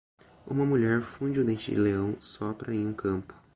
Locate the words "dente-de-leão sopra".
1.45-2.73